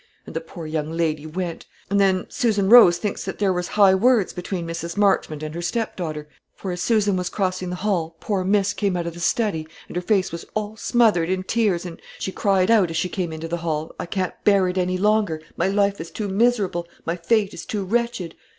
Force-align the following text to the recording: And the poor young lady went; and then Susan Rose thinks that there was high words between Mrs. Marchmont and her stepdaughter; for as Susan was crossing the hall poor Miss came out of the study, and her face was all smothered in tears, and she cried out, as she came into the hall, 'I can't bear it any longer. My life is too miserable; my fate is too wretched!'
And 0.25 0.35
the 0.35 0.41
poor 0.41 0.65
young 0.65 0.89
lady 0.89 1.27
went; 1.27 1.67
and 1.87 1.99
then 1.99 2.25
Susan 2.27 2.69
Rose 2.69 2.97
thinks 2.97 3.23
that 3.23 3.37
there 3.37 3.53
was 3.53 3.67
high 3.67 3.93
words 3.93 4.33
between 4.33 4.65
Mrs. 4.65 4.97
Marchmont 4.97 5.43
and 5.43 5.53
her 5.53 5.61
stepdaughter; 5.61 6.27
for 6.55 6.71
as 6.71 6.81
Susan 6.81 7.15
was 7.15 7.29
crossing 7.29 7.69
the 7.69 7.75
hall 7.75 8.15
poor 8.19 8.43
Miss 8.43 8.73
came 8.73 8.97
out 8.97 9.05
of 9.05 9.13
the 9.13 9.19
study, 9.19 9.67
and 9.87 9.95
her 9.95 10.01
face 10.01 10.31
was 10.31 10.43
all 10.55 10.75
smothered 10.75 11.29
in 11.29 11.43
tears, 11.43 11.85
and 11.85 12.01
she 12.17 12.31
cried 12.31 12.71
out, 12.71 12.89
as 12.89 12.97
she 12.97 13.09
came 13.09 13.31
into 13.31 13.47
the 13.47 13.57
hall, 13.57 13.93
'I 13.99 14.05
can't 14.07 14.43
bear 14.43 14.67
it 14.67 14.79
any 14.79 14.97
longer. 14.97 15.39
My 15.55 15.67
life 15.67 16.01
is 16.01 16.09
too 16.09 16.27
miserable; 16.27 16.87
my 17.05 17.15
fate 17.15 17.53
is 17.53 17.63
too 17.63 17.85
wretched!' 17.85 18.33